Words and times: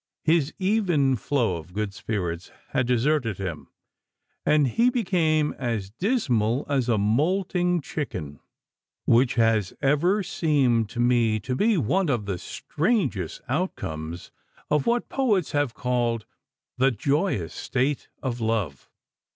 His 0.23 0.51
even 0.57 1.15
flow 1.15 1.57
of 1.57 1.73
good 1.73 1.93
spirits 1.93 2.49
had 2.69 2.87
deserted 2.87 3.37
him, 3.37 3.67
and 4.47 4.65
he 4.67 4.89
became 4.89 5.53
as 5.59 5.91
dismal 5.91 6.65
as 6.67 6.89
a 6.89 6.97
moulting 6.97 7.81
chicken, 7.81 8.39
which 9.05 9.35
has 9.35 9.75
ever 9.79 10.23
seemed 10.23 10.89
to 10.89 10.99
me 10.99 11.39
to 11.41 11.55
be 11.55 11.77
one 11.77 12.09
of 12.09 12.25
the 12.25 12.39
strangest 12.39 13.41
outcomes 13.47 14.31
of 14.71 14.87
what 14.87 15.07
poets 15.07 15.51
have 15.51 15.75
called 15.75 16.25
the 16.79 16.89
joyous 16.89 17.53
state 17.53 18.07
of 18.23 18.41
love. 18.41 18.89